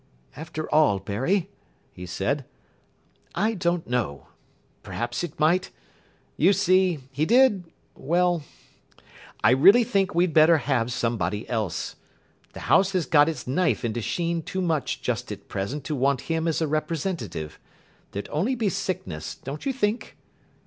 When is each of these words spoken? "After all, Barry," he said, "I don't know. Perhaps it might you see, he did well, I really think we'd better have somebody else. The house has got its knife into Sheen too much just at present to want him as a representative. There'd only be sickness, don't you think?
"After 0.35 0.67
all, 0.73 0.97
Barry," 0.97 1.51
he 1.93 2.07
said, 2.07 2.45
"I 3.35 3.53
don't 3.53 3.85
know. 3.85 4.29
Perhaps 4.81 5.23
it 5.23 5.39
might 5.39 5.69
you 6.37 6.53
see, 6.53 7.01
he 7.11 7.23
did 7.23 7.65
well, 7.93 8.41
I 9.43 9.51
really 9.51 9.83
think 9.83 10.15
we'd 10.15 10.33
better 10.33 10.57
have 10.57 10.91
somebody 10.91 11.47
else. 11.47 11.97
The 12.53 12.61
house 12.61 12.93
has 12.93 13.05
got 13.05 13.29
its 13.29 13.45
knife 13.45 13.85
into 13.85 14.01
Sheen 14.01 14.41
too 14.41 14.59
much 14.63 15.03
just 15.03 15.31
at 15.31 15.47
present 15.47 15.83
to 15.83 15.95
want 15.95 16.21
him 16.21 16.47
as 16.47 16.61
a 16.63 16.67
representative. 16.67 17.59
There'd 18.11 18.27
only 18.31 18.55
be 18.55 18.69
sickness, 18.69 19.35
don't 19.35 19.67
you 19.67 19.71
think? 19.71 20.17